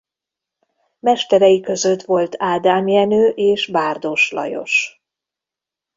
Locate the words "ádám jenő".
2.37-3.27